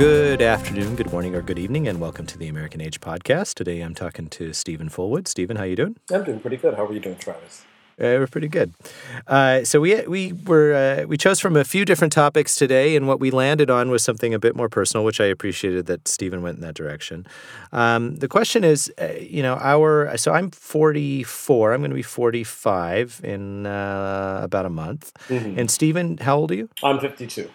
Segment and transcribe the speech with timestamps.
[0.00, 3.52] Good afternoon, good morning, or good evening, and welcome to the American Age podcast.
[3.52, 5.28] Today I'm talking to Steven Fullwood.
[5.28, 5.96] Steven, how are you doing?
[6.10, 6.72] I'm doing pretty good.
[6.72, 7.66] How are you doing, Travis?
[8.00, 8.72] Uh, we're pretty good.
[9.26, 10.72] Uh, so we we were
[11.02, 14.02] uh, we chose from a few different topics today, and what we landed on was
[14.02, 17.26] something a bit more personal, which I appreciated that Steven went in that direction.
[17.70, 21.74] Um, the question is, uh, you know, our so I'm 44.
[21.74, 25.12] I'm going to be 45 in uh, about a month.
[25.28, 25.58] Mhm.
[25.58, 26.70] And Steven, how old are you?
[26.82, 27.50] I'm 52.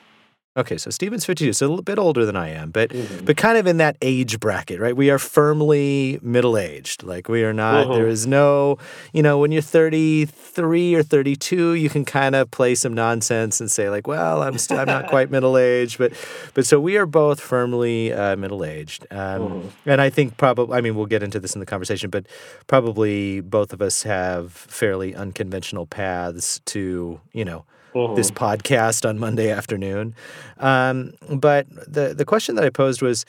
[0.57, 3.25] Okay, so Steven's 52, so a little bit older than I am, but Mhm.
[3.25, 4.95] but kind of in that age bracket, right?
[4.95, 7.03] We are firmly middle aged.
[7.03, 7.91] Like we are not.
[7.93, 8.09] there Mhm.
[8.09, 8.77] is no,
[9.11, 13.69] you know, when you're 33 or 32, you can kind of play some nonsense and
[13.69, 16.13] say like, well, I'm st- I'm not quite middle aged, but
[16.53, 19.61] but so we are both firmly uh, middle aged, um, Mhm.
[19.87, 20.77] and I think probably.
[20.77, 22.25] I mean, we'll get into this in the conversation, but
[22.67, 28.15] probably both of us have fairly unconventional paths to, you know Mhm.
[28.15, 30.13] this podcast on Monday afternoon.
[30.59, 33.25] Um, but the the question that I posed was,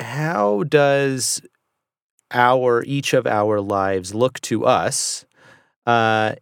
[0.00, 1.40] how does
[2.32, 5.24] our each of our lives look to us
[5.86, 6.34] uh,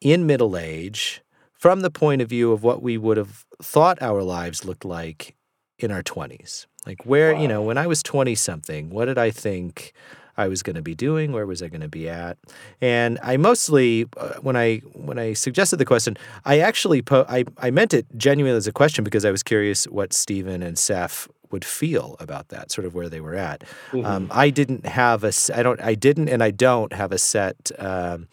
[0.00, 4.22] in middle age from the point of view of what we would have thought our
[4.22, 5.34] lives looked like
[5.78, 6.66] in our twenties?
[6.86, 9.92] Like where you know when I was twenty something, what did I think?
[10.36, 12.36] I was going to be doing, where was I going to be at,
[12.80, 17.44] and I mostly uh, when I when I suggested the question, I actually po- I
[17.58, 21.28] I meant it genuinely as a question because I was curious what Steven and Seth
[21.50, 23.62] would feel about that, sort of where they were at.
[23.92, 24.04] Mhm.
[24.04, 27.70] Um, I didn't have a I don't I didn't and I don't have a set.
[27.78, 28.26] Um,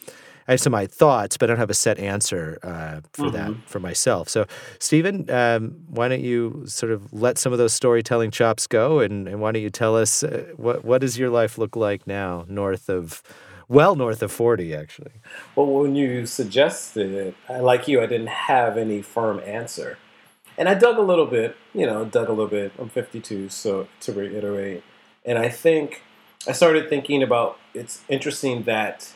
[0.51, 3.51] I have some my thoughts, but I don't have a set answer uh, for that
[3.51, 3.61] Mhm.
[3.67, 4.27] for myself.
[4.27, 4.45] So,
[4.79, 9.29] Steven, um, why don't you sort of let some of those storytelling chops go, and,
[9.29, 12.43] and why don't you tell us uh, what what does your life look like now,
[12.49, 13.23] north of,
[13.69, 15.13] well, north of forty, actually.
[15.55, 19.97] Well, when you suggested it, I, like you, I didn't have any firm answer.
[20.57, 22.73] And I dug a little bit, you know, dug a little bit.
[22.77, 24.83] I'm 52, so to reiterate.
[25.23, 26.03] And I think
[26.45, 29.13] I started thinking about it's interesting that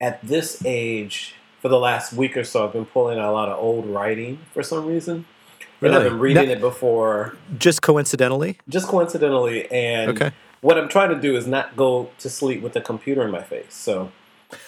[0.00, 3.48] at this age, for the last week or so, I've been pulling out a lot
[3.48, 5.26] of old writing for some reason.
[5.82, 9.70] And I've been reading That- it before, Just coincidentally, just coincidentally.
[9.70, 10.32] And okay.
[10.60, 13.42] what I'm trying to do is not go to sleep with the computer in my
[13.42, 13.72] face.
[13.74, 14.12] So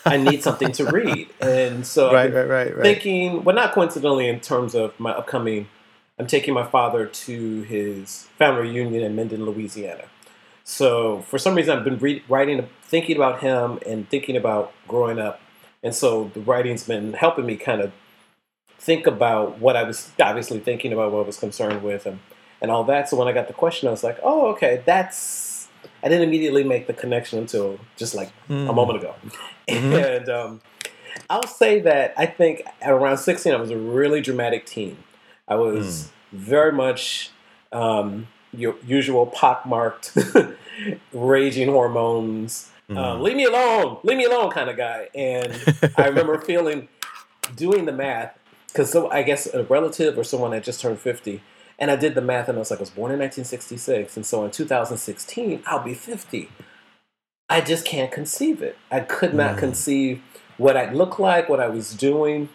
[0.07, 1.29] I need something to read.
[1.41, 2.83] And so right, right, right, right.
[2.83, 5.69] thinking, well, not coincidentally, in terms of my upcoming,
[6.19, 10.05] I'm taking my father to his family reunion in Minden, Louisiana.
[10.65, 15.19] So for some reason, I've been re- writing, thinking about him and thinking about growing
[15.19, 15.41] up.
[15.83, 17.93] And so the writing's been helping me kind of
[18.79, 22.21] think about what I was obviously thinking about, what I was concerned with, and,
[22.61, 23.09] and all that.
[23.09, 25.69] So when I got the question, I was like, oh, okay, that's.
[26.05, 28.75] I didn't immediately make the connection until just like a Mm.
[28.75, 29.15] moment ago.
[29.69, 30.19] Mhm.
[30.19, 30.61] And um,
[31.31, 34.99] I'll say that I think at around 16, I was a really dramatic teen.
[35.47, 37.31] I was very much
[37.73, 40.17] um, your usual pockmarked,
[41.13, 43.23] raging hormones, um, Mm.
[43.23, 45.09] leave me alone, leave me alone kind of guy.
[45.15, 45.59] And
[45.97, 46.89] I remember feeling,
[47.57, 51.41] doing the math, because so I guess a relative or someone had just turned 50.
[51.79, 54.17] And I did the math and I was like, I was born in 1966.
[54.17, 56.49] And so in 2016, I'll be 50.
[57.49, 58.77] I just can't conceive it.
[58.91, 59.59] I could not Mm.
[59.59, 60.23] conceive
[60.59, 62.51] what I'd look like, what I was doing.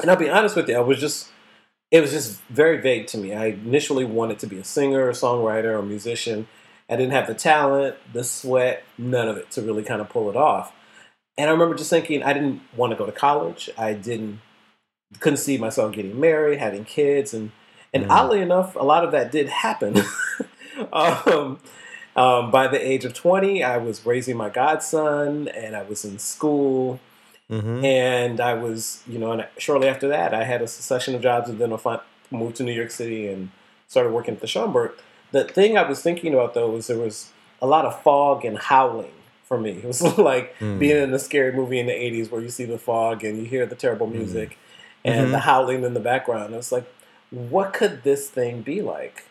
[0.00, 1.28] And I'll be honest with you, I was just,
[1.92, 3.34] it was just very vague to me.
[3.34, 6.48] I initially wanted to be a singer, a songwriter, or musician.
[6.90, 10.30] I didn't have the talent, the sweat, none of it to really kind of pull
[10.30, 10.74] it off.
[11.38, 13.70] And I remember just thinking I didn't want to go to college.
[13.78, 14.40] I didn't
[15.20, 17.52] couldn't see myself getting married, having kids, and
[17.94, 18.10] and Mm.
[18.10, 20.02] oddly enough, a lot of that did happen.
[20.92, 21.58] um,
[22.16, 26.18] um, by the age of twenty, I was raising my godson, and I was in
[26.18, 27.00] school,
[27.52, 27.84] Mhm.
[27.84, 31.48] and I was, you know, and shortly after that, I had a succession of jobs,
[31.50, 33.50] and then I moved to New York City and
[33.88, 34.92] started working at the Schomburg.
[35.32, 38.58] The thing I was thinking about though was there was a lot of fog and
[38.58, 39.12] howling
[39.44, 39.72] for me.
[39.82, 40.78] It was like Mm.
[40.78, 43.44] being in a scary movie in the '80s where you see the fog and you
[43.44, 44.56] hear the terrible music
[45.04, 45.32] and Mhm.
[45.32, 46.54] the howling in the background.
[46.54, 46.86] It was like,
[47.30, 49.24] what could this thing be like?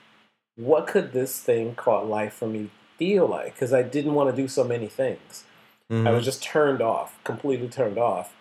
[0.57, 3.53] What could this thing called life for me feel like?
[3.55, 5.43] Because I didn't want to do so many things.
[5.91, 6.15] I Mhm.
[6.15, 8.33] was just turned off, completely turned off.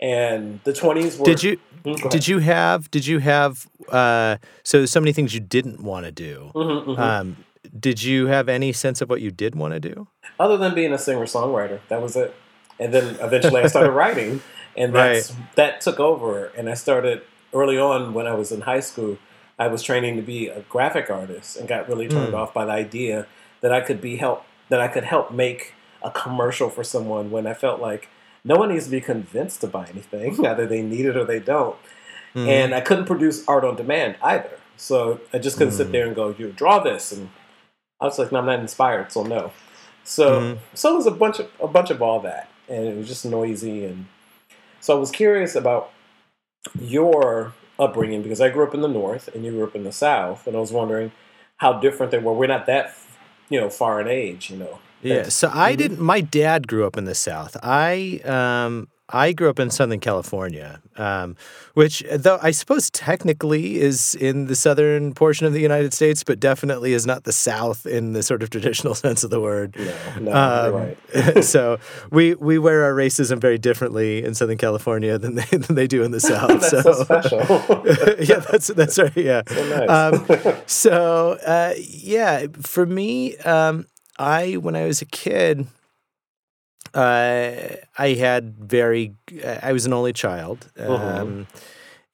[0.00, 1.24] And the twenties were.
[1.24, 5.40] Did you Mm, did you have did you have uh, so so many things you
[5.40, 6.52] didn't want to do?
[6.54, 6.98] Mhm, mhm.
[6.98, 7.36] Um,
[7.78, 10.06] did you have any sense of what you did want to do?
[10.38, 12.34] Other than being a singer songwriter, that was it.
[12.78, 14.40] And then eventually I started writing,
[14.76, 16.46] and that's that took over.
[16.56, 17.22] And I started
[17.54, 19.18] early on when I was in high school.
[19.58, 22.38] I was training to be a graphic artist, and got really turned Mm.
[22.38, 23.26] off by the idea
[23.60, 27.46] that I could be help that I could help make a commercial for someone when
[27.46, 28.08] I felt like
[28.44, 31.40] no one needs to be convinced to buy anything, either they need it or they
[31.40, 31.76] don't.
[32.34, 32.46] Mhm.
[32.48, 34.50] And I couldn't produce art on demand either.
[34.76, 35.92] So I just couldn't sit Mm.
[35.92, 37.30] there and go, "You draw this," and
[38.00, 39.50] I was like, "No, I'm not inspired, so no."
[40.04, 40.58] So Mhm.
[40.74, 43.24] so it was a bunch of a bunch of all that, and it was just
[43.26, 44.06] noisy, and
[44.80, 45.90] so I was curious about
[46.80, 49.92] your upbringing because I grew up in the north and you grew up in the
[49.92, 51.12] south, and I was wondering
[51.58, 52.32] how different they were.
[52.32, 52.94] We're not that
[53.48, 54.78] you know far in age, you know.
[55.02, 55.28] Yeah.
[55.28, 55.78] So I Mhm.
[55.78, 56.00] didn't.
[56.00, 57.56] My dad grew up in the South.
[57.62, 61.34] I um I grew up in Southern California, um,
[61.72, 66.38] which though I suppose technically is in the southern portion of the United States, but
[66.38, 69.76] definitely is not the South in the sort of traditional sense of the word.
[69.78, 71.42] No, no, Um, right.
[71.54, 71.78] so
[72.10, 76.02] we we wear our racism very differently in Southern California than they than they do
[76.02, 76.60] in the South.
[76.60, 77.48] That's so special.
[78.20, 79.16] yeah, that's that's right.
[79.16, 79.40] Yeah.
[79.46, 79.88] so nice.
[79.88, 83.86] Um, so uh, yeah, for me, um,
[84.18, 85.66] I when I was a kid,
[86.94, 87.52] uh,
[87.98, 89.14] I had very
[89.62, 91.46] I was an only child, um, Mhm.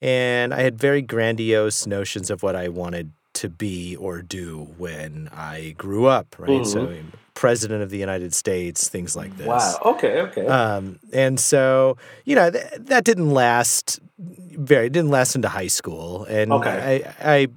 [0.02, 5.28] and I had very grandiose notions of what I wanted to be or do when
[5.32, 6.36] I grew up.
[6.38, 6.92] Right, so
[7.34, 9.46] president of the United States, things like this.
[9.46, 9.78] wow.
[9.84, 10.20] Okay.
[10.20, 10.46] Okay.
[10.46, 16.24] Um, and so, you know, th- that didn't last very, didn't last into high school.
[16.24, 17.04] And Okay.
[17.20, 17.48] I,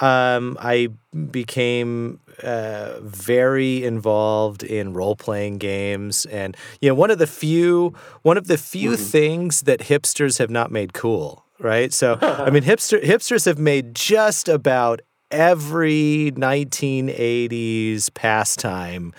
[0.00, 0.88] I, um, I
[1.30, 6.26] became uh, very involved in role playing games.
[6.26, 9.10] And, you know, one of the few, one of the few Mhm.
[9.10, 11.92] things that hipsters have not made cool, right?
[11.92, 15.00] So, I mean, hipster, hipsters have made just about
[15.30, 19.12] every 1980s pastime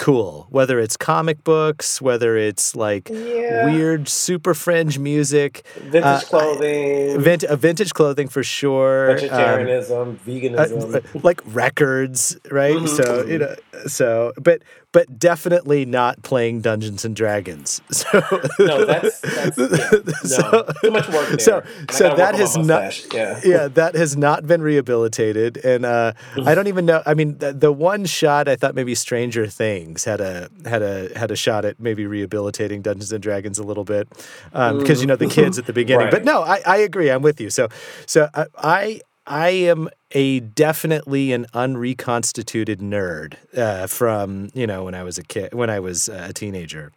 [0.00, 3.66] cool, whether it's comic books, whether it's like yeah.
[3.66, 9.10] weird super fringe music, vintage uh, clothing, vint- uh, vintage clothing for sure.
[9.10, 10.94] um, vegetarianism, uh, veganism.
[10.94, 12.76] uh, like records, right?
[12.76, 13.54] Mhm, So you know,
[13.86, 14.62] so but
[14.92, 17.80] but definitely not playing Dungeons and Dragons.
[18.00, 18.20] So
[18.58, 21.38] no, that's, that's yeah, no, So- too much work there.
[21.38, 23.40] so- so that has not- Yeah.
[23.44, 26.12] yeah, that has not been rehabilitated, and uh,
[26.44, 27.02] I don't even know.
[27.04, 31.16] I mean, the, the one shot I thought maybe Stranger Things had a had a
[31.18, 34.08] had a shot at maybe rehabilitating Dungeons and Dragons a little bit
[34.52, 35.76] um, because you know the kids at the mm.
[35.76, 36.08] beginning.
[36.10, 37.10] But no, I, I agree.
[37.10, 37.50] I'm with you.
[37.50, 37.68] So
[38.06, 44.84] so uh, I, I I am a definitely an unreconstituted nerd uh, from you know
[44.84, 46.92] when I was a kid when I was a teenager.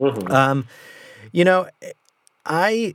[0.00, 0.30] Mhm.
[0.32, 0.66] Um,
[1.32, 1.68] you know,
[2.44, 2.94] I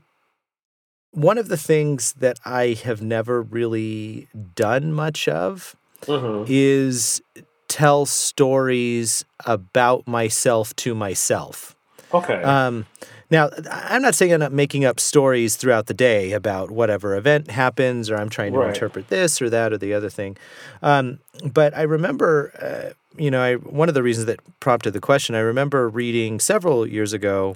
[1.12, 5.76] one of the things that I have never really done much of
[6.08, 6.46] Mhm.
[6.50, 7.22] is
[7.70, 11.76] tell stories about myself to myself.
[12.14, 12.42] Okay.
[12.44, 12.86] Um,
[13.36, 17.52] now, I'm not saying I'm not making up stories throughout the day about whatever event
[17.52, 18.74] happens, or I'm trying to Right.
[18.74, 20.38] interpret this or that or the other thing.
[20.82, 21.20] Um,
[21.60, 25.36] but I remember, uh, you know, I, one of the reasons that prompted the question,
[25.36, 27.56] I remember reading several years ago.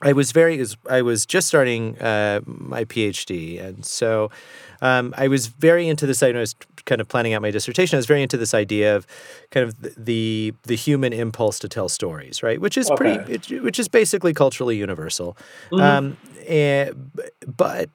[0.00, 4.30] I was very, I was just starting uh, my PhD, and so
[4.80, 6.22] um, I was very into this.
[6.22, 6.54] I was
[6.84, 7.96] kind of planning out my dissertation.
[7.96, 9.06] I was very into this idea of
[9.50, 12.60] kind of the the, the human impulse to tell stories, right?
[12.60, 15.36] Which is pretty, it, which is basically culturally universal.
[15.70, 15.80] Mhm.
[15.80, 16.16] Um,
[16.48, 17.10] and,
[17.56, 17.90] but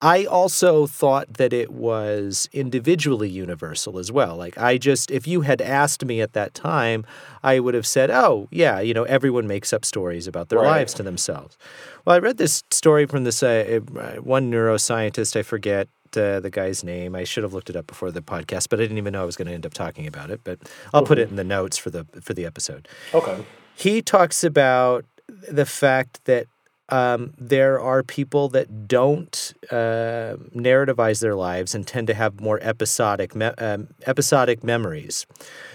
[0.00, 4.36] I also thought that it was individually universal as well.
[4.36, 7.06] Like I just, if you had asked me at that time,
[7.44, 10.78] I would have said, "Oh, yeah, you know, everyone makes up stories about their Right.
[10.78, 11.56] lives to themselves."
[12.04, 15.36] Well, I read this story from this uh, uh, one neuroscientist.
[15.36, 17.14] I forget uh, the guy's name.
[17.14, 19.26] I should have looked it up before the podcast, but I didn't even know I
[19.26, 20.40] was going to end up talking about it.
[20.44, 20.58] But
[20.92, 23.44] I'll put it in the notes for the for the episode okay.
[23.74, 25.04] he talks about
[25.50, 26.46] the fact that
[26.88, 32.58] um, there are people that don't uh, narrativize their lives and tend to have more
[32.60, 35.26] episodic me- um, episodic memories.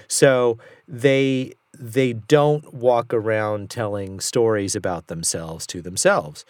[0.08, 6.46] So they they don't walk around telling stories about themselves to themselves.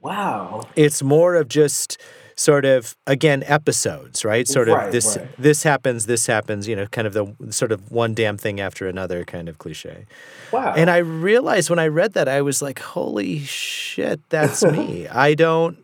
[0.00, 0.62] Wow.
[0.76, 1.98] It's more of just
[2.36, 4.46] sort of again episodes, right?
[4.48, 5.28] Sort of Right, this right.
[5.38, 8.88] this happens, this happens, you know, kind of the sort of one damn thing after
[8.88, 10.06] another kind of cliche.
[10.52, 10.74] Wow.
[10.76, 15.06] And I realized when I read that, I was like, holy shit, that's me.
[15.26, 15.83] I don't,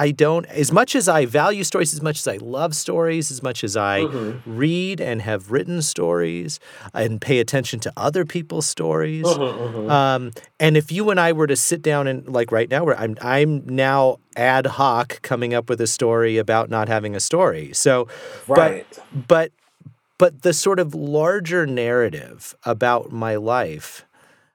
[0.00, 3.42] I don't, as much as I value stories, as much as I love stories, as
[3.42, 4.40] much as I Mhm.
[4.46, 6.58] read and have written stories
[6.94, 9.26] and pay attention to other people's stories.
[9.26, 9.90] Mhm, mhm.
[9.90, 12.98] Um, and if you and I were to sit down and like right now, where
[12.98, 17.74] I'm, I'm now ad hoc coming up with a story about not having a story.
[17.74, 18.08] So,
[18.48, 18.86] right.
[19.28, 19.52] but
[20.16, 24.06] but the sort of larger narrative about my life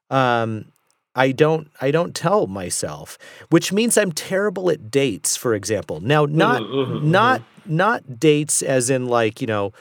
[0.09, 0.65] um
[1.15, 3.17] I don't I don't tell myself,
[3.49, 5.99] which means I'm terrible at dates, for example.
[6.01, 9.71] Now not Mhm, mhm, not not dates as in like, you know,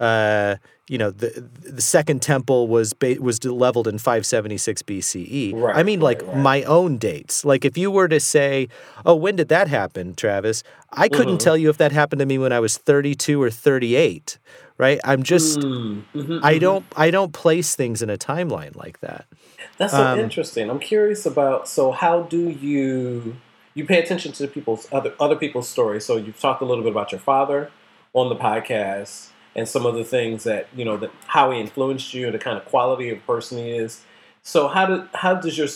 [0.00, 0.56] uh,
[0.88, 5.52] you know, the the second temple was ba- was leveled in 576 BCE.
[5.54, 6.42] Right, I mean, like right, right.
[6.42, 7.44] my own dates.
[7.44, 8.68] Like if you were to say,
[9.06, 11.44] "Oh, when did that happen, Travis?" I couldn't Mhm.
[11.44, 14.38] tell you if that happened to me when I was 32 or 38.
[14.78, 15.00] Right?
[15.04, 19.24] I'm just Mm, mhm, I don't I don't place things in a timeline like that.
[19.78, 20.70] That's so Um, interesting.
[20.70, 21.68] I'm curious about.
[21.68, 23.36] So, how do you
[23.74, 26.04] you pay attention to people's other other people's stories?
[26.04, 27.70] So, you've talked a little bit about your father
[28.14, 32.14] on the podcast and some of the things that you know that how he influenced
[32.14, 34.02] you and the kind of quality of person he is.
[34.42, 35.68] So, how do how does your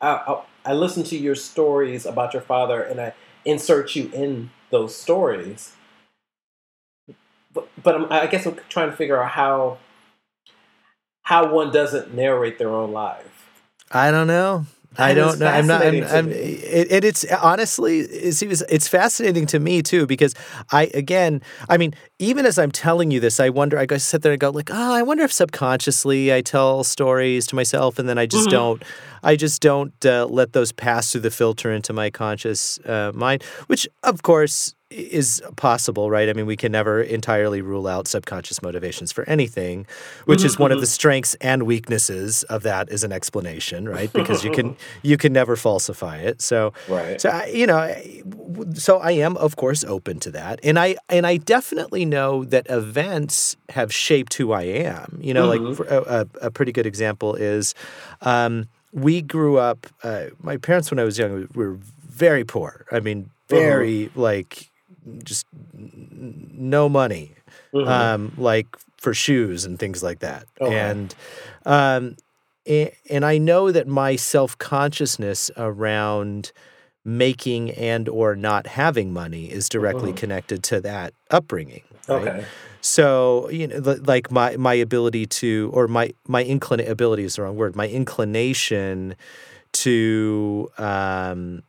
[0.00, 4.50] I, I, I listen to your stories about your father and I insert you in
[4.70, 5.72] those stories.
[7.52, 9.78] But, but I'm, I guess I'm trying to figure out how
[11.22, 13.33] how one doesn't narrate their own life.
[13.94, 14.66] I don't know.
[14.96, 15.46] I don't know.
[15.48, 15.82] I'm not.
[15.82, 16.04] I'm.
[16.04, 20.34] I'm it, it, it's honestly, it's, it's it's fascinating to me too because
[20.70, 23.76] I again, I mean, even as I'm telling you this, I wonder.
[23.76, 27.46] I go sit there and go like, oh, I wonder if subconsciously I tell stories
[27.48, 28.50] to myself and then I just Mhm.
[28.52, 28.84] don't.
[29.24, 33.42] I just don't uh, let those pass through the filter into my conscious uh, mind,
[33.66, 36.28] which of course is possible, right?
[36.28, 39.86] I mean, we can never entirely rule out subconscious motivations for anything,
[40.26, 44.12] which Mhm, is one of the strengths and weaknesses of that as an explanation, right?
[44.12, 46.40] Because you can you can never falsify it.
[46.40, 47.20] So Right.
[47.20, 47.92] so I, you know,
[48.74, 52.66] so I am of course open to that, and I and I definitely know that
[52.70, 55.18] events have shaped who I am.
[55.20, 55.78] You know, Mhm.
[55.78, 57.74] like a, a, a pretty good example is,
[58.22, 59.86] um, we grew up.
[60.02, 62.86] Uh, my parents, when I was young, were very poor.
[62.92, 64.70] I mean, very like
[65.24, 67.34] just no money
[67.74, 67.88] Mhm.
[67.88, 68.66] um, like
[68.98, 70.46] for shoes and things like that.
[70.60, 70.74] Okay.
[70.78, 71.14] And
[71.66, 72.16] um,
[72.66, 76.52] and I know that my self consciousness around
[77.04, 80.16] making and or not having money is directly Mhm.
[80.16, 81.82] connected to that upbringing.
[82.08, 82.28] Right?
[82.28, 82.44] okay.
[82.80, 87.42] So you know, like my my ability to, or my my inclination ability is the
[87.42, 87.76] wrong word.
[87.76, 89.16] My inclination
[89.72, 91.62] to um,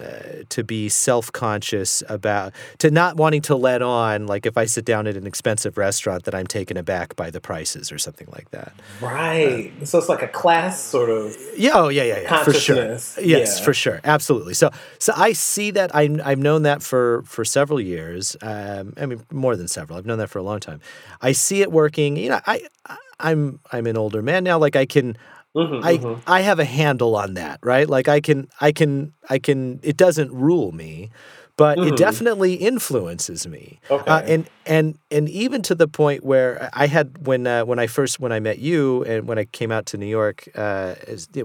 [0.00, 4.64] uh, to be self conscious about to not wanting to let on, like if I
[4.66, 8.28] sit down at an expensive restaurant, that I'm taken aback by the prices or something
[8.32, 8.72] like that.
[9.00, 9.72] Right.
[9.86, 12.76] so it's like a class sort of Yeah, oh yeah, yeah, yeah, for sure.
[12.76, 13.18] consciousness.
[13.24, 13.64] Yes, Yeah.
[13.64, 14.54] for sure, absolutely.
[14.54, 15.94] So, so I see that.
[15.94, 18.36] I, I've known that for for several years.
[18.42, 19.98] Um, I mean, more than several.
[19.98, 20.80] I've known that for a long time.
[21.22, 22.16] I see it working.
[22.16, 24.58] You know, I I- I'm I'm an older man now.
[24.58, 25.16] Like I can
[25.56, 26.22] Mhm, I mhm.
[26.26, 27.88] I have a handle on that, right?
[27.88, 29.80] Like I can I can I can.
[29.82, 31.10] It doesn't rule me,
[31.56, 31.88] but Mhm.
[31.88, 33.80] it definitely influences me.
[33.90, 34.10] Okay.
[34.10, 37.86] Uh, and and and even to the point where I had when uh, when I
[37.86, 40.94] first when I met you and when I came out to New York, uh,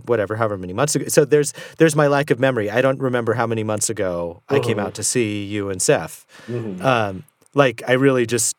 [0.05, 1.05] whatever, however many months ago.
[1.07, 2.69] So there's there's my lack of memory.
[2.69, 4.79] I don't remember how many months ago I came Mhm.
[4.79, 6.25] out to see you and Seth.
[6.47, 6.81] Mhm.
[6.83, 7.23] Um,
[7.53, 8.55] like I really just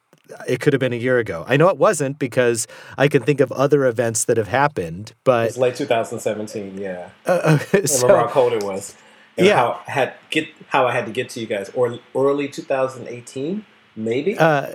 [0.49, 1.45] it could have been a year ago.
[1.49, 2.67] I know it wasn't because
[2.99, 6.79] I can think of other events that have happened, but it's late 2017.
[6.79, 7.11] Yeah.
[7.27, 8.97] uh, remember so how cold it was.
[9.37, 9.57] And Yeah.
[9.57, 13.65] How I had get how I had to get to you guys, or early 2018,
[13.97, 14.39] maybe.
[14.39, 14.73] uh,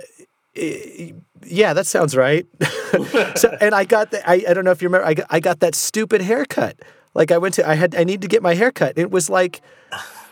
[1.44, 2.46] yeah, that sounds right.
[3.36, 5.40] so, and I got the, I, I don't know if you remember, I got, I
[5.40, 6.76] got that stupid haircut.
[7.14, 8.94] Like I went to, I had, I need to get my haircut.
[8.96, 9.60] It was like,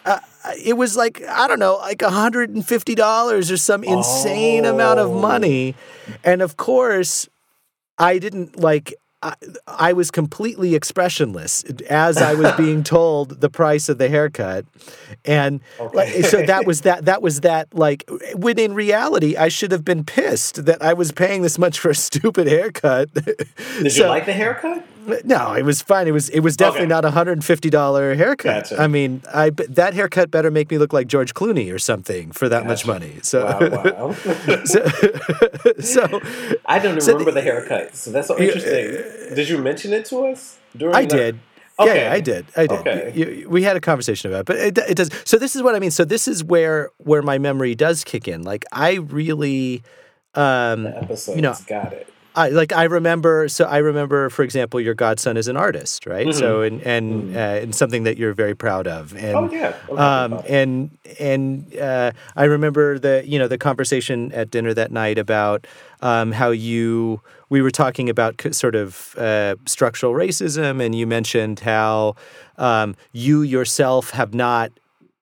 [0.04, 0.18] uh,
[0.62, 5.20] it was like, I don't know, like $150 or some insane amount of Oh.
[5.20, 5.74] money.
[6.22, 7.28] And of course,
[7.98, 9.34] I didn't like, I,
[9.66, 14.66] I was completely expressionless as I was being told the price of the haircut.
[15.24, 16.20] And Okay.
[16.22, 20.04] so that was that that was that like when in reality I should have been
[20.04, 23.14] pissed that I was paying this much for a stupid haircut.
[23.14, 23.46] Did
[23.80, 24.84] you So- like the haircut?
[25.24, 26.06] No, it was fine.
[26.08, 26.88] It was it was definitely Okay.
[26.94, 28.64] not a hundred and fifty dollar haircut.
[28.70, 28.80] Gotcha.
[28.82, 32.48] I mean, I that haircut better make me look like George Clooney or something for
[32.48, 33.18] that much money.
[33.22, 34.12] So, Wow, wow.
[34.64, 34.84] so,
[35.80, 36.20] so
[36.66, 39.34] I don't So remember the- the haircut, so that's so Yeah, interesting.
[39.34, 40.58] Did you mention it to us?
[40.76, 41.34] During I the- did.
[41.78, 42.02] Yeah, Okay.
[42.04, 42.46] yeah, I did.
[42.56, 42.78] I did.
[42.80, 43.12] Okay.
[43.16, 45.10] You- you- we had a conversation about it, but it, it does.
[45.24, 45.90] So this is what I mean.
[45.90, 48.42] So this is where where my memory does kick in.
[48.44, 49.82] Like I really,
[50.36, 52.08] um, The episodes you know, got it.
[52.36, 53.48] I like I remember.
[53.48, 56.32] So I remember, for example, your godson is an artist, right?
[56.34, 57.36] So and and Mhm.
[57.36, 59.14] uh, and something that you're very proud of.
[59.14, 59.72] And Oh yeah.
[59.96, 64.90] I'm um, and and uh, I remember the you know the conversation at dinner that
[64.90, 65.66] night about
[66.02, 71.60] um, how you we were talking about sort of uh, structural racism, and you mentioned
[71.60, 72.16] how
[72.58, 74.72] um, you yourself have not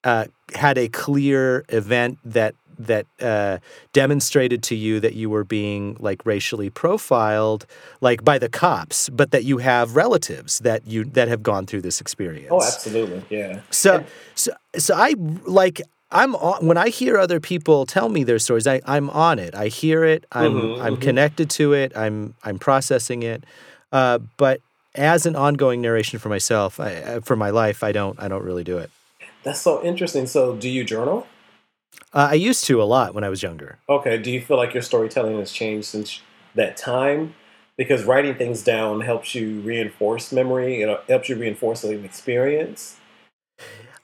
[0.04, 2.54] uh, had a clear event that
[2.86, 3.58] that uh,
[3.92, 7.66] demonstrated to you that you were being like racially profiled
[8.00, 11.82] like by the cops but that you have relatives that you that have gone through
[11.82, 13.22] this experience oh, absolutely.
[13.30, 13.60] Yeah.
[13.70, 15.14] so, so, so I
[15.46, 15.80] like
[16.14, 19.54] I'm on, when I hear other people tell me their stories, I, I'm on it.
[19.54, 20.26] I hear it.
[20.32, 21.00] I'm Mhm, I'm mhm.
[21.00, 21.96] connected to it.
[21.96, 23.44] I'm I'm processing it.
[23.92, 24.60] Uh, but
[24.94, 28.44] as an ongoing narration for myself, I, I- for my life, I don't I don't
[28.44, 28.90] really do it.
[29.42, 30.26] That's so interesting.
[30.26, 31.26] So, do you journal?
[32.12, 33.78] Uh, I used to a lot when I was younger.
[33.88, 34.18] Okay.
[34.18, 36.20] Do you feel like your storytelling has changed since
[36.54, 37.34] that time?
[37.76, 40.82] Because writing things down helps you reinforce memory.
[40.82, 42.96] It helps you reinforce an experience.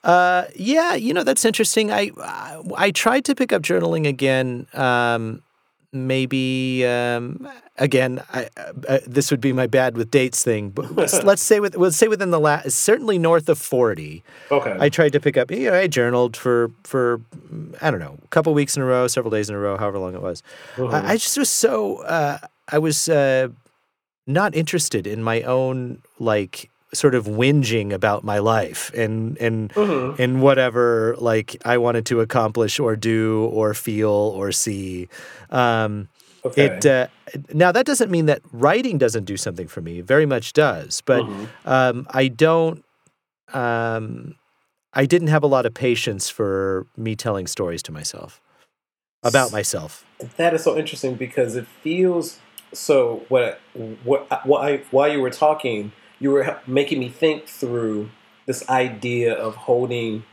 [0.03, 1.91] Uh, yeah, you know that's interesting.
[1.91, 4.65] I I, I tried to pick up journaling again.
[4.73, 5.43] Um,
[5.91, 8.21] maybe um, again.
[8.33, 8.49] I,
[8.87, 11.97] uh, this would be my bad with dates thing, but let's, let's say with let's
[11.97, 14.23] say within the last certainly north of forty.
[14.51, 14.75] Okay.
[14.79, 15.51] I tried to pick up.
[15.51, 17.21] You know, I journaled for for
[17.81, 19.99] I don't know, a couple weeks in a row, several days in a row, however
[19.99, 20.43] long it was.
[20.75, 20.93] Mhm.
[20.93, 23.49] I, I just was so uh, I was uh,
[24.27, 30.17] not interested in my own like sort of whinging about my life and and Mhm.
[30.19, 35.07] and whatever like I wanted to accomplish or do or feel or see.
[35.51, 36.09] Um,
[36.43, 36.65] okay.
[36.65, 37.07] It uh,
[37.53, 39.99] now that doesn't mean that writing doesn't do something for me.
[39.99, 41.47] It very much does, but Mhm.
[41.65, 42.83] um, I don't.
[43.53, 44.35] Um,
[44.93, 48.41] I didn't have a lot of patience for me telling stories to myself
[49.23, 50.03] about myself.
[50.37, 52.39] That is so interesting because it feels
[52.73, 53.23] so.
[53.29, 53.59] What
[54.03, 58.09] what what I while you were talking, you were making me think through
[58.45, 60.23] this idea of holding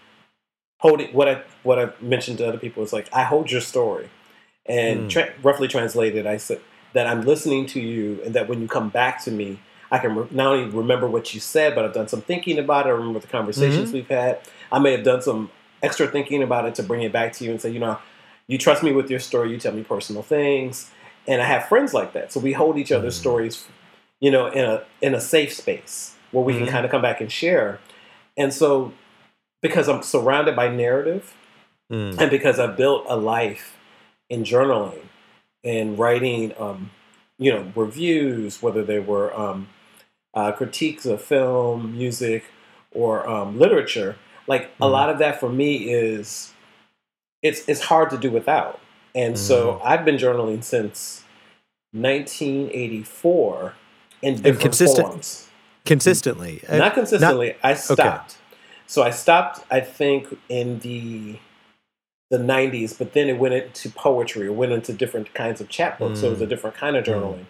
[0.81, 4.09] holding what I what I mentioned to other people is like I hold your story,
[4.67, 5.09] and Hmm.
[5.09, 6.61] tra- roughly translated, I said
[6.93, 9.59] that I'm listening to you, and that when you come back to me,
[9.91, 12.87] I can re- not only remember what you said, but I've done some thinking about
[12.87, 12.91] it.
[12.91, 14.39] I remember the conversations we've had.
[14.73, 15.51] I may have done some
[15.83, 17.99] extra thinking about it to bring it back to you and say, you know,
[18.49, 19.51] you trust me with your story.
[19.51, 20.91] You tell me personal things,
[21.27, 22.33] and I have friends like that.
[22.33, 23.21] So we hold each other's Mm.
[23.21, 23.67] stories,
[24.21, 26.59] you know, in a in a safe space where we Mhm.
[26.59, 27.79] can kind of come back and share.
[28.37, 28.93] And so,
[29.63, 31.35] because I'm surrounded by narrative,
[31.91, 32.21] Mm.
[32.21, 33.77] and because I built a life
[34.29, 35.07] in journaling
[35.63, 36.91] and writing, um,
[37.39, 39.69] you know, reviews, whether they were um,
[40.35, 42.45] uh, critiques of film, music,
[42.93, 44.91] or um, literature, like a Mhm.
[44.91, 46.53] lot of that for me is
[47.43, 48.81] it's it's hard to do without.
[49.15, 51.25] And so I've been journaling since
[51.93, 53.75] 1984
[54.23, 55.43] in different consistent- forms.
[55.85, 57.55] Consistently, Not consistently.
[57.63, 58.39] I stopped.
[58.89, 59.65] So I stopped.
[59.71, 61.39] I think in the
[62.31, 64.47] the '90s, but then it went into poetry.
[64.49, 66.19] It went into different kinds of chapbooks.
[66.19, 66.49] So it was a Mm.
[66.49, 67.45] different kind of journaling.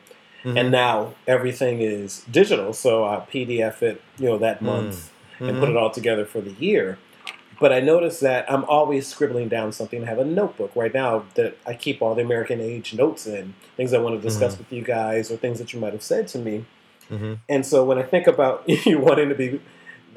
[0.44, 0.60] Mhm.
[0.60, 2.74] And now everything is digital.
[2.74, 5.72] So I PDF it, you know, that month and put Mhm.
[5.72, 6.98] it all together for the year.
[7.58, 10.02] But I noticed that I'm always scribbling down something.
[10.02, 13.54] I have a notebook right now that I keep all the American age notes in,
[13.76, 16.28] things I want to discuss with you guys or things that you might have said
[16.28, 16.66] to me.
[17.10, 17.38] Mhm.
[17.48, 19.60] And so when I think about you wanting to be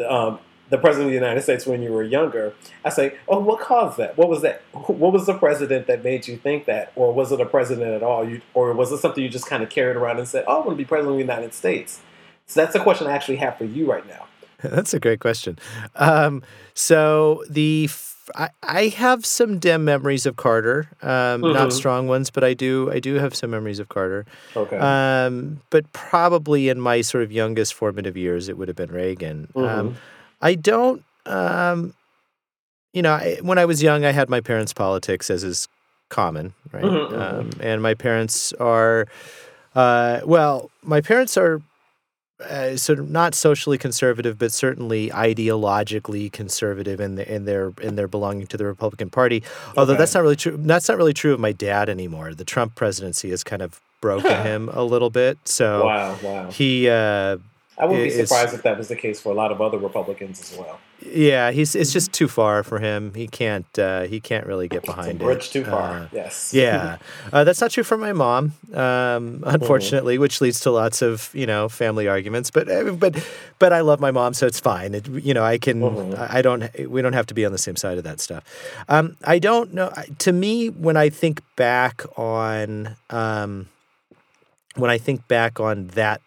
[0.06, 2.54] um, the president of the United States when you were younger,
[2.86, 4.18] I say, oh, what caused that?
[4.18, 4.62] What was that?
[4.74, 6.92] What was the president that made you think that?
[6.96, 8.28] Or was it a president at all?
[8.28, 10.66] You, or was it something you just kind of carried around and said, oh, I
[10.66, 12.02] want to be president of the United States?
[12.46, 14.26] So that's the question I actually have for you right now.
[14.64, 15.58] That's a great question.
[15.96, 16.44] Um,
[16.74, 21.74] so the f- I, I have some dim memories of Carter, um, not Mhm.
[21.74, 24.26] strong ones, but I do I do have some memories of Carter.
[24.56, 24.78] Okay.
[24.78, 29.48] Um, but probably in my sort of youngest formative years, it would have been Reagan.
[29.56, 29.96] Um, Mhm.
[30.42, 31.94] I don't, um,
[32.94, 35.68] you know, I, when I was young, I had my parents' politics, as is
[36.10, 36.84] common, right?
[36.84, 37.40] Mhm, mhm.
[37.40, 39.08] Um, and my parents are,
[39.76, 41.62] uh, well, my parents are
[42.42, 47.96] uh, sort of not socially conservative, but certainly ideologically conservative in the, in their in
[47.96, 49.44] their belonging to the Republican Party.
[49.76, 50.00] Although Okay.
[50.00, 50.58] that's not really true.
[50.58, 52.34] That's not really true of my dad anymore.
[52.34, 55.38] The Trump presidency has kind of broken him a little bit.
[55.46, 56.50] So wow, wow.
[56.52, 56.90] he.
[56.90, 57.38] Uh,
[57.80, 60.42] I wouldn't be surprised if that was the case for a lot of other Republicans
[60.42, 60.80] as well.
[61.02, 63.14] Yeah, he's it's just too far for him.
[63.14, 65.52] He can't uh, he can't really get It's behind bridge it.
[65.54, 65.92] too far.
[65.92, 66.54] Uh, yes.
[66.54, 66.98] yeah,
[67.32, 71.46] uh, that's not true for my mom, um, unfortunately, which leads to lots of you
[71.46, 72.52] know family arguments.
[72.52, 73.26] But uh, but
[73.60, 74.94] but I love my mom, so it's fine.
[74.94, 76.20] It, you know, I can Mhm.
[76.20, 78.44] I I don't we don't have to be on the same side of that stuff.
[78.90, 79.94] Um, I don't know.
[80.18, 83.68] To me, when I think back on um,
[84.76, 86.20] when I think back on that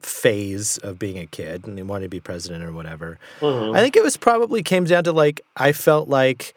[0.00, 3.18] phase of being a kid and wanting to be president or whatever.
[3.40, 3.76] Mhm.
[3.76, 6.54] I think it was probably came down to like I felt like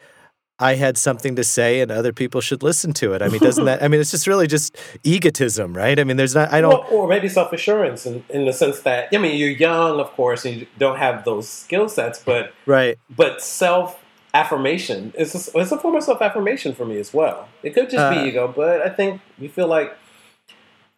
[0.58, 3.22] I had something to say and other people should listen to it.
[3.22, 3.82] I mean, doesn't that?
[3.82, 5.98] I mean, it's just really just egotism, right?
[5.98, 6.52] I mean, there's not.
[6.52, 6.70] I don't.
[6.70, 10.12] Well, or maybe self assurance in, in the sense that I mean you're young, of
[10.12, 12.96] course, and you don't have those skill sets, but right.
[13.10, 13.98] but self
[14.34, 17.48] affirmation is a, it's a form of self affirmation for me as well.
[17.64, 19.96] It could just Uh, be ego, but I think you feel like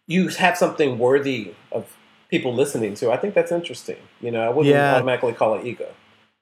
[0.05, 1.91] you have something worthy of
[2.35, 3.11] people listening to.
[3.11, 3.97] I think that's interesting.
[4.21, 4.93] You know, I wouldn't Yeah.
[4.95, 5.87] automatically call it ego.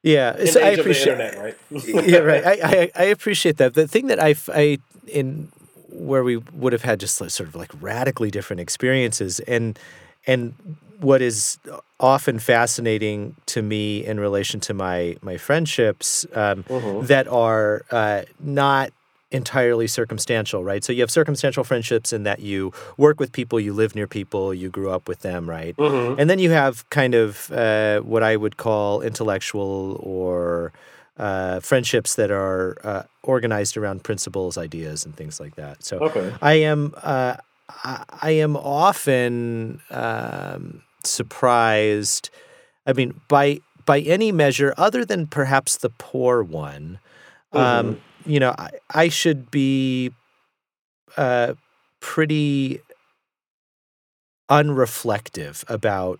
[0.03, 1.13] Yeah, so I age of the appreciate.
[1.19, 1.57] internet, right?
[2.11, 2.45] yeah, right.
[2.45, 3.73] I, I I appreciate that.
[3.73, 5.49] The thing that I I in
[5.89, 9.79] where we would have had just like, sort of like radically different experiences, and
[10.27, 10.55] and
[10.99, 11.57] what is
[11.99, 17.07] often fascinating to me in relation to my my friendships um, Mhm.
[17.07, 18.91] that are uh, not
[19.33, 20.83] entirely circumstantial, right?
[20.83, 24.53] So you have circumstantial friendships in that you work with people, you live near people,
[24.53, 25.75] you grew up with them, right?
[25.77, 26.19] Mhm.
[26.19, 30.71] And then you have kind of uh, what I would call intellectual or
[31.17, 35.83] uh, friendships that are uh, organized around principles, ideas, and things like that.
[35.83, 36.31] So Okay.
[36.41, 37.35] I am uh,
[37.83, 42.29] I, I am often um, surprised.
[42.85, 46.99] I mean, by by any measure, other than perhaps the poor one,
[47.51, 50.11] um, you know, I, I should be
[51.17, 51.53] uh,
[51.99, 52.81] pretty
[54.49, 56.19] unreflective about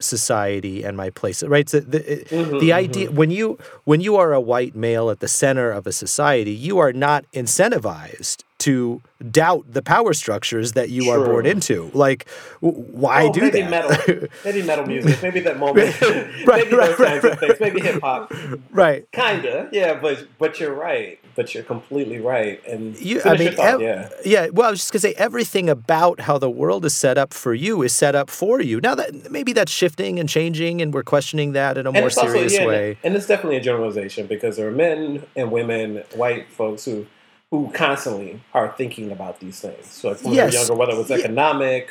[0.00, 1.42] society and my place.
[1.42, 1.68] Right?
[1.68, 2.72] So the, Mhm, the mhm.
[2.72, 6.52] idea when you when you are a white male at the center of a society,
[6.52, 11.90] you are not incentivized to doubt the power structures that you are born into.
[11.94, 12.28] Like,
[12.60, 13.70] why Oh, do maybe that?
[13.70, 17.32] metal, maybe metal music, maybe that moment, Right, maybe right, those right, kinds right.
[17.34, 18.32] of things, maybe hip hop,
[18.70, 19.06] right.
[19.12, 19.94] kinda, yeah.
[20.00, 22.60] But but you're right, but you're completely right.
[22.66, 24.48] And You, I mean, thought, ev- yeah, yeah.
[24.52, 27.54] Well, I was just gonna say everything about how the world is set up for
[27.54, 28.80] you is set up for you.
[28.80, 32.08] Now that maybe that's shifting and changing, and we're questioning that in a and more
[32.08, 32.98] it's also serious yeah, way.
[33.04, 37.06] and it's definitely a generalization because there are men and women, white folks who
[37.52, 39.86] who constantly are thinking about these things.
[39.86, 40.52] So like when Yes.
[40.52, 41.18] they're younger, whether it was Yeah.
[41.18, 41.90] economic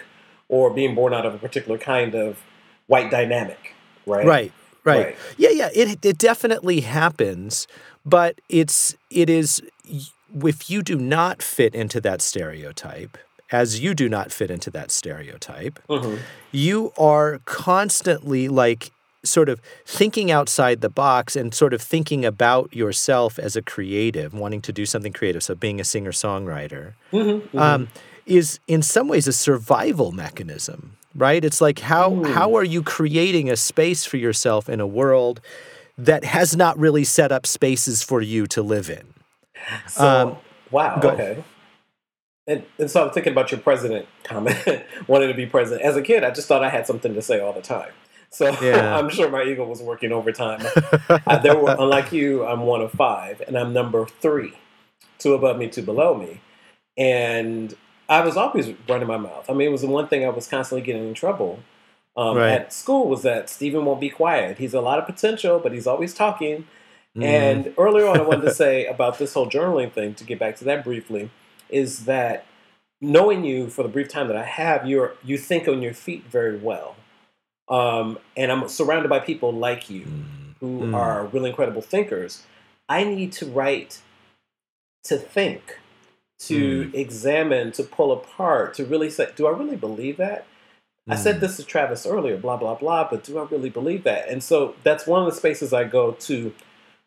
[0.49, 2.39] or being born out of a particular kind of
[2.87, 3.75] white dynamic,
[4.07, 4.25] right?
[4.25, 4.51] Right,
[4.83, 5.05] right.
[5.05, 5.15] Right.
[5.37, 5.69] Yeah, yeah.
[5.73, 7.67] It it definitely happens,
[8.03, 9.61] but it's it is
[10.43, 13.17] if you do not fit into that stereotype,
[13.51, 16.15] as you do not fit into that stereotype, hmm
[16.53, 18.91] you are constantly like
[19.23, 24.33] sort of thinking outside the box and sort of thinking about yourself as a creative,
[24.33, 25.43] wanting to do something creative.
[25.43, 27.87] So being a singer songwriter hmm um,
[28.25, 31.43] is in some ways a survival mechanism, right?
[31.43, 35.41] It's like how how are you creating a space for yourself in a world
[35.97, 39.13] that has not really set up spaces for you to live in?
[39.87, 40.37] So, Um,
[40.71, 41.09] wow, go.
[41.11, 41.43] okay.
[42.47, 44.57] And, and so I'm thinking about your president comment,
[45.07, 45.83] wanting to be president.
[45.83, 47.91] As a kid, I just thought I had something to say all the time.
[48.31, 48.97] So Yeah.
[48.97, 50.65] I'm sure my ego was working overtime.
[51.09, 54.53] uh, there were, unlike you, I'm one of five, and I'm number three,
[55.19, 56.41] two above me, two below me.
[56.97, 57.75] And
[58.09, 59.49] I was always running my mouth.
[59.49, 61.59] I mean, it was the one thing I was constantly getting in trouble
[62.17, 62.51] um, Right.
[62.51, 64.57] at school was that Steven won't be quiet.
[64.57, 66.67] He's a lot of potential, but he's always talking.
[67.15, 67.23] Mm.
[67.23, 70.55] And earlier on, I wanted to say about this whole journaling thing, to get back
[70.57, 71.29] to that briefly,
[71.69, 72.45] is that
[72.99, 76.25] knowing you for the brief time that I have, you're you think on your feet
[76.25, 76.95] very well.
[77.69, 80.55] Um, and I'm surrounded by people like you Mm.
[80.59, 80.93] who Mm.
[80.95, 82.43] are really incredible thinkers.
[82.89, 84.01] I need to write
[85.05, 85.79] to think,
[86.39, 86.95] to Mm.
[86.95, 90.45] examine, to pull apart, to really say, do I really believe that?
[91.09, 91.39] I said Mm.
[91.41, 94.27] this to Travis earlier, blah blah blah, but do I really believe that?
[94.29, 96.53] And so that's one of the spaces I go to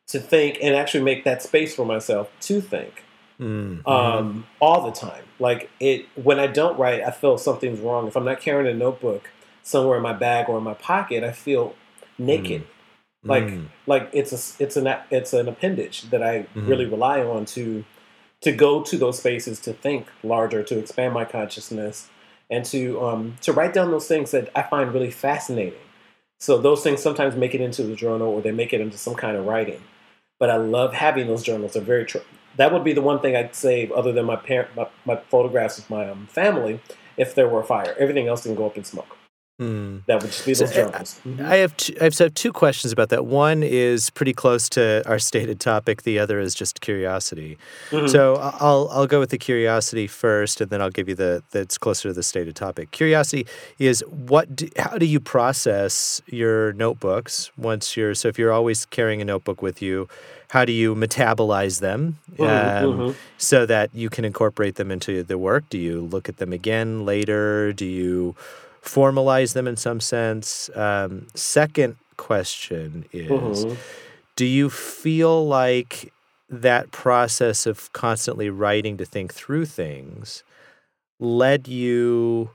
[0.08, 3.04] to think and actually make that space for myself to think
[3.40, 3.86] Mm.
[3.88, 5.24] um, all the time.
[5.38, 8.06] Like it when I don't write, I feel something's wrong.
[8.06, 9.30] If I'm not carrying a notebook
[9.64, 11.74] somewhere in my bag or in my pocket, I feel
[12.18, 12.64] naked.
[13.24, 13.68] Like Mm.
[13.86, 16.68] like it's a it's an it's an appendage that I Mhm.
[16.68, 17.84] really rely on to
[18.42, 22.08] to go to those spaces to think larger, to expand my consciousness,
[22.50, 25.80] and to um, to write down those things that I find really fascinating.
[26.38, 29.14] So those things sometimes make it into the journal, or they make it into some
[29.14, 29.80] kind of writing.
[30.38, 31.72] But I love having those journals.
[31.72, 32.18] They're very tr-
[32.56, 35.78] that would be the one thing I'd save, other than my parent my, my photographs
[35.78, 36.80] of my um, family.
[37.16, 39.16] If there were a fire, everything else can go up in smoke.
[39.60, 40.04] Mm.
[40.06, 41.20] That would just be So, those uh, journals.
[41.24, 41.46] Mhm.
[41.46, 43.24] I have two, I have so two questions about that.
[43.24, 46.02] One is pretty close to our stated topic.
[46.02, 47.56] The other is just curiosity.
[47.90, 48.10] Mhm.
[48.10, 51.78] So I'll I'll go with the curiosity first, and then I'll give you the that's
[51.78, 52.90] closer to the stated topic.
[52.90, 53.46] Curiosity
[53.78, 58.84] is what do, how do you process your notebooks once you're so if you're always
[58.86, 60.08] carrying a notebook with you,
[60.48, 63.14] how do you metabolize them Mhm, um, mhm.
[63.38, 65.62] so that you can incorporate them into the work?
[65.70, 67.72] Do you look at them again later?
[67.72, 68.34] Do you
[68.84, 70.70] formalize them in some sense?
[70.76, 73.76] Um, second question is Mhm.
[74.36, 76.12] Do you feel like
[76.50, 80.42] that process of constantly writing to think through things
[81.18, 82.50] led you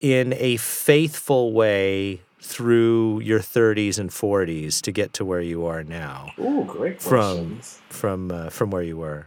[0.00, 5.82] in a faithful way through your 30s and 40s to get to where you are
[5.84, 7.78] now Ooh, great From- questions.
[7.90, 9.26] from uh, from where you were?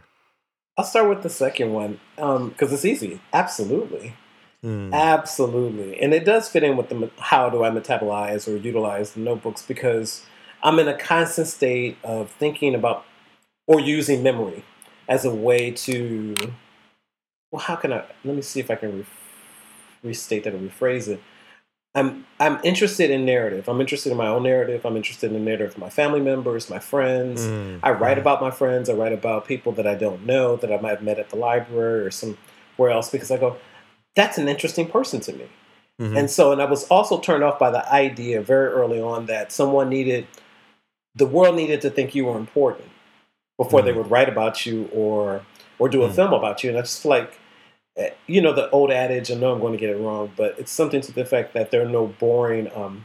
[0.78, 3.20] I'll start with the second one because it's easy.
[3.32, 4.14] Absolutely,
[4.64, 4.92] Mm.
[4.92, 9.20] absolutely, and it does fit in with the how do I metabolize or utilize the
[9.20, 10.24] notebooks because
[10.62, 13.04] I'm in a constant state of thinking about
[13.66, 14.64] or using memory
[15.08, 16.34] as a way to.
[17.50, 18.04] Well, how can I?
[18.24, 19.06] Let me see if I can re-
[20.02, 21.20] restate that or rephrase it.
[21.94, 23.68] I'm I'm interested in narrative.
[23.68, 24.86] I'm interested in my own narrative.
[24.86, 27.42] I'm interested in the narrative of my family members, my friends.
[27.42, 28.88] Mm, I write mm, about my friends.
[28.88, 31.36] I write about people that I don't know that I might have met at the
[31.36, 33.58] library or somewhere else because I go,
[34.14, 35.46] that's an interesting person to me.
[36.00, 36.16] mhm.
[36.16, 39.52] And so, and I was also turned off by the idea very early on that
[39.52, 40.26] someone needed,
[41.14, 42.88] the world needed to think you were important
[43.58, 43.96] before they Mm.
[43.98, 45.42] would write about you or
[45.78, 46.14] or do a Mm.
[46.14, 46.70] film about you.
[46.70, 47.38] And I just feel like,
[47.96, 49.30] eh, you know, the old adage.
[49.32, 51.70] I know I'm going to get it wrong, but it's something to the effect that
[51.70, 53.04] there are no boring, um,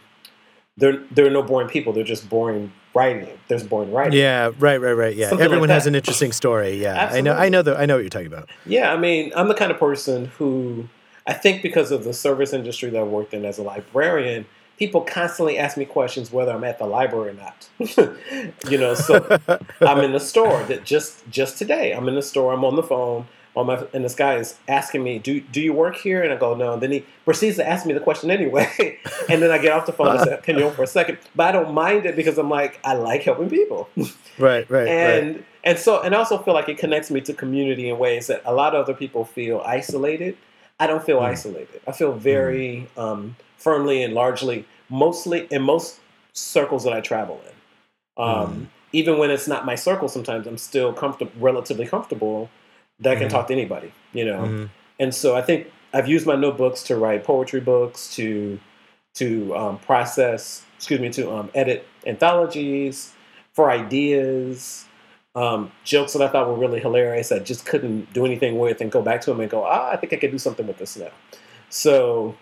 [0.77, 1.91] there there are no boring people.
[1.93, 3.27] They're just boring writing.
[3.47, 4.19] There's boring writing.
[4.19, 5.15] Yeah, right, right, right.
[5.15, 6.75] Yeah, Something like everyone has an interesting story.
[6.77, 7.33] Yeah, I know.
[7.33, 7.75] I know the.
[7.75, 8.47] I know what you're talking about.
[8.65, 10.87] Yeah, I mean, I'm the kind of person who
[11.27, 14.45] I think because of the service industry that I worked in as a librarian,
[14.79, 17.69] people constantly ask me questions whether I'm at the library or not.
[18.69, 19.39] you know, so
[19.81, 21.91] I'm in the store that just just today.
[21.91, 22.53] I'm in the store.
[22.53, 23.27] I'm on the phone.
[23.55, 26.37] On my, and this guy is asking me, "Do do you work here?" And I
[26.37, 28.99] go, "No." And then he proceeds to ask me the question anyway.
[29.29, 31.17] and then I get off the phone and say, "Can you hold for a second?
[31.35, 33.89] But I don't mind it because I'm like, I like helping people
[34.37, 35.45] right, right, and right.
[35.63, 38.43] and so and I also feel like it connects me to community in ways that
[38.45, 40.37] a lot of other people feel isolated.
[40.79, 41.81] I don't feel isolated.
[41.87, 45.99] I feel very um, firmly and largely, mostly in most
[46.33, 48.23] circles that I travel in.
[48.23, 48.65] Um, Mm.
[48.93, 52.49] Even when it's not my circle, sometimes I'm still comfortable, relatively comfortable
[53.01, 53.31] that I can Mhm.
[53.31, 53.91] talk to anybody.
[54.13, 54.69] You know, Mhm.
[54.97, 58.59] and so I think I've used my notebooks to write poetry books, to
[59.15, 63.11] to um, process, excuse me, to um, edit anthologies
[63.53, 64.85] for ideas,
[65.37, 67.31] um, jokes that I thought were really hilarious.
[67.31, 69.95] I just couldn't do anything with, and go back to them and go, ah, I
[69.95, 71.11] think I could do something with this now.
[71.69, 72.35] So,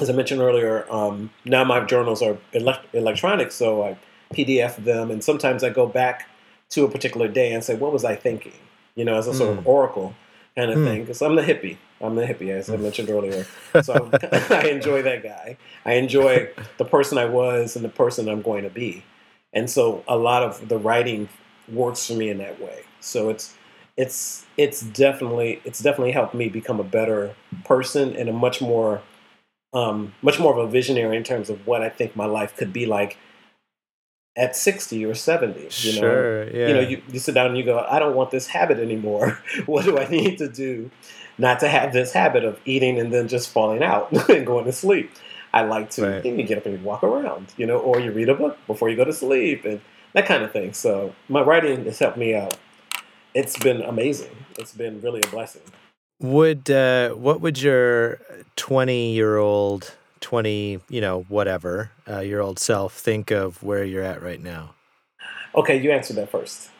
[0.00, 3.98] as I mentioned earlier, um, now my journals are elect- electronic, so I
[4.32, 6.28] PDF them, and sometimes I go back
[6.70, 8.52] to a particular day and say, what was I thinking?
[8.94, 10.14] You know, as a sort of oracle
[10.54, 10.84] kind of Mm.
[10.84, 11.00] thing.
[11.00, 11.78] Because I'm the hippie.
[12.00, 13.44] I'm the hippie, as I mentioned earlier.
[13.82, 14.10] So
[14.50, 15.56] I enjoy that guy.
[15.84, 19.04] I enjoy the person I was and the person I'm going to be.
[19.52, 21.28] And so a lot of the writing
[21.68, 22.82] works for me in that way.
[23.00, 23.54] So it's
[23.96, 29.02] it's it's definitely it's definitely helped me become a better person and a much more
[29.72, 32.72] um, much more of a visionary in terms of what I think my life could
[32.72, 33.16] be like
[34.36, 36.44] at 60 or 70 you know sure.
[36.50, 36.68] Yeah.
[36.68, 39.40] you know you, you sit down and you go i don't want this habit anymore
[39.66, 40.88] what do i need to do
[41.36, 44.72] not to have this habit of eating and then just falling out and going to
[44.72, 45.10] sleep
[45.52, 46.24] i like to Right.
[46.24, 48.88] you get up and you walk around you know or you read a book before
[48.88, 49.80] you go to sleep and
[50.14, 50.72] that kind of thing.
[50.72, 52.56] So my writing has helped me out.
[53.34, 54.34] It's been amazing.
[54.58, 55.62] It's been really a blessing.
[56.20, 58.18] Would uh, what would your
[58.56, 64.02] twenty year old, twenty you know whatever uh, year old self think of where you're
[64.04, 64.74] at right now?
[65.54, 66.70] okay you answer that first.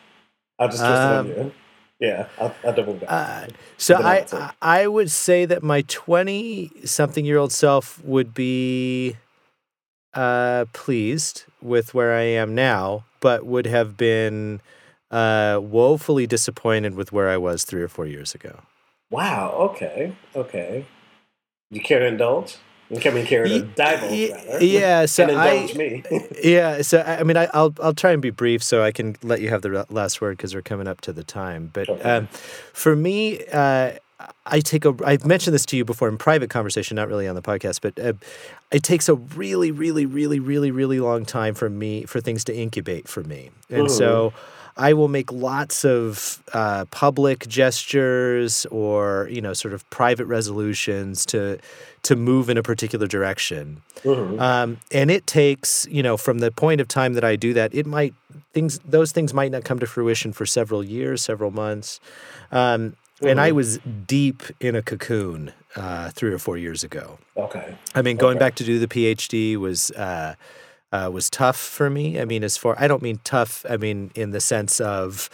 [0.59, 1.51] I'll just twist Um, it on you.
[1.99, 4.25] Yeah i'll, I'll double back Uh, so I.
[4.61, 9.17] I would say that my twenty something year old self would be
[10.13, 14.61] uh, pleased with where I am now, but would have been
[15.09, 18.61] uh, woefully disappointed with where I was three or four years ago.
[19.09, 20.85] wow okay okay
[21.69, 22.57] you care to indulge
[22.89, 24.07] you care, me care to rather
[24.61, 26.03] yeah, so and I- indulge me
[26.43, 29.15] Yeah, so I I mean, I, I'll I'll try and be brief so I can
[29.21, 31.69] let you have the last word because we're coming up to the time.
[31.73, 32.01] But Okay.
[32.09, 32.27] um,
[32.73, 33.91] for me, uh,
[34.45, 34.95] I take a.
[35.05, 37.99] I've mentioned this to you before in private conversation, not really on the podcast, but
[37.99, 38.13] uh,
[38.71, 42.55] it takes a really, really, really, really, really long time for me for things to
[42.55, 44.33] incubate for me, and so.
[44.77, 51.25] I will make lots of uh, public gestures or you know sort of private resolutions
[51.27, 51.59] to
[52.03, 53.81] to move in a particular direction.
[54.03, 54.39] Mhm.
[54.39, 57.75] Um, and it takes, you know, from the point of time that I do that,
[57.75, 58.13] it might
[58.53, 61.99] things those things might not come to fruition for several years, several months.
[62.51, 63.55] Um, and I Mhm.
[63.55, 67.17] was deep in a cocoon uh, three or four years ago.
[67.37, 68.45] okay I mean, going Okay.
[68.45, 70.35] back to do the PhD was uh,
[70.91, 72.19] uh, was tough for me.
[72.19, 73.65] I mean, as far I don't mean tough.
[73.69, 75.29] I mean in the sense of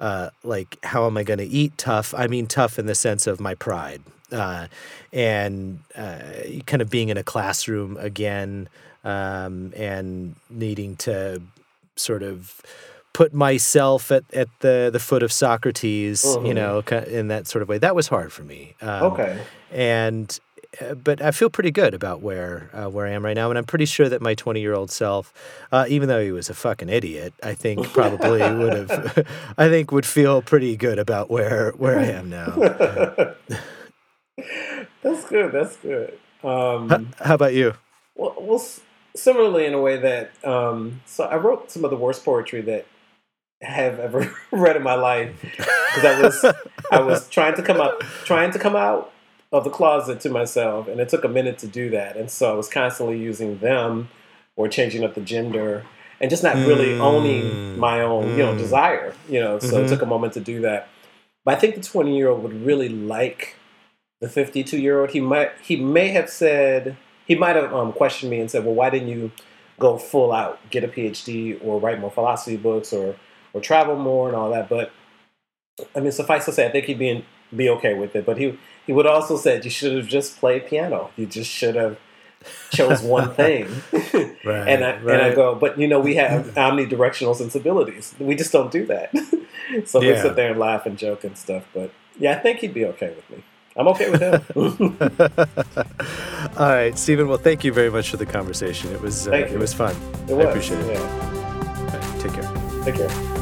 [0.00, 2.14] uh, like how am I going to eat tough?
[2.14, 4.66] I mean tough in the sense of my pride uh,
[5.12, 6.18] and uh,
[6.66, 8.68] kind of being in a classroom again
[9.04, 11.40] um, and needing to
[11.96, 12.60] sort of
[13.18, 16.54] put myself at, at the, the foot of Socrates, you Mhm.
[16.54, 16.82] know,
[17.20, 17.76] in that sort of way.
[17.78, 18.76] That was hard for me.
[18.80, 19.36] Um, okay
[19.72, 20.38] and
[20.80, 23.58] uh, but I feel pretty good about where uh, where I am right now, and
[23.58, 25.32] I'm pretty sure that my 20 year old self,
[25.72, 29.26] uh, even though he was a fucking idiot, I think probably would have,
[29.58, 32.54] I think would feel pretty good about where where I am now.
[35.02, 35.52] that's good.
[35.52, 36.18] That's good.
[36.44, 37.74] Um, How about you?
[38.14, 38.62] well, well,
[39.16, 42.86] similarly in a way that um, so I wrote some of the worst poetry that
[43.60, 46.44] have ever read in my life because I was
[46.90, 49.12] I was trying to come out trying to come out
[49.50, 52.52] of the closet to myself, and it took a minute to do that, and so
[52.52, 54.10] I was constantly using them
[54.56, 55.84] or changing up the gender
[56.20, 57.00] and just not really Mm.
[57.00, 58.58] owning my own you know Mm.
[58.58, 59.58] desire, you know.
[59.58, 59.84] So Mhm.
[59.84, 60.88] it took a moment to do that,
[61.44, 63.56] but I think the twenty year old would really like
[64.20, 65.10] the fifty two year old.
[65.10, 68.74] He might he may have said he might have um, questioned me and said, "Well,
[68.74, 69.30] why didn't you
[69.78, 73.14] go full out, get a PhD, or write more philosophy books, or
[73.52, 74.92] or travel more and all that?" But
[75.94, 78.26] I mean, suffice to say, I think he'd be in, be okay with it.
[78.26, 81.10] But he he would also said, "You should have just played piano.
[81.16, 81.98] You just should have
[82.70, 84.68] chose one thing." Right.
[84.68, 88.14] and I and I go, "But you know, we have omnidirectional sensibilities.
[88.18, 89.10] We just don't do that."
[89.86, 91.64] so we sit there and laugh and joke and stuff.
[91.74, 93.44] But yeah, I think he'd be okay with me.
[93.76, 94.96] I'm okay with him.
[96.58, 97.28] All right, Steven.
[97.28, 98.90] Well, thank you very much for the conversation.
[98.90, 99.94] It was uh, it was fun.
[100.28, 100.94] It I appreciate it.
[100.94, 101.94] Yeah.
[101.94, 102.84] Right, take care.
[102.84, 103.37] Take care.